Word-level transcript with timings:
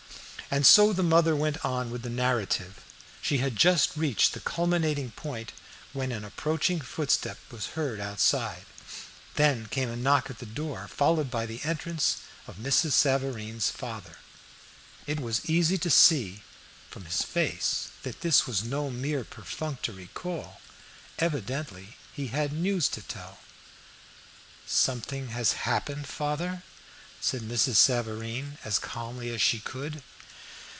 And 0.53 0.67
so 0.67 0.91
the 0.91 1.01
mother 1.01 1.33
went 1.33 1.63
on 1.63 1.91
with 1.91 2.01
the 2.01 2.09
narrative. 2.09 2.83
She 3.21 3.37
had 3.37 3.55
just 3.55 3.95
reached 3.95 4.33
the 4.33 4.41
culminating 4.41 5.11
point 5.11 5.53
when 5.93 6.11
an 6.11 6.25
approaching 6.25 6.81
footstep 6.81 7.37
was 7.51 7.67
heard 7.79 8.01
outside. 8.01 8.65
Then 9.35 9.67
came 9.67 9.89
a 9.89 9.95
knock 9.95 10.29
at 10.29 10.39
the 10.39 10.45
door, 10.45 10.89
followed 10.89 11.31
by 11.31 11.45
the 11.45 11.61
entrance 11.63 12.17
of 12.47 12.57
Mrs. 12.57 12.91
Savareen's 12.91 13.69
father. 13.69 14.17
It 15.07 15.21
was 15.21 15.49
easy 15.49 15.77
to 15.77 15.89
see 15.89 16.43
from 16.89 17.05
his 17.05 17.21
face 17.21 17.87
that 18.03 18.19
this 18.19 18.45
was 18.45 18.61
no 18.61 18.89
mere 18.89 19.23
perfunctory 19.23 20.09
call. 20.13 20.59
Evidently 21.17 21.95
he 22.11 22.27
had 22.27 22.51
news 22.51 22.89
to 22.89 23.01
tell. 23.01 23.39
"Something 24.67 25.29
has 25.29 25.53
happened, 25.63 26.07
father," 26.09 26.63
said 27.21 27.41
Mrs. 27.43 27.75
Savareen, 27.77 28.57
as 28.65 28.79
calmly 28.79 29.33
as 29.33 29.41
she 29.41 29.59
could. 29.61 30.03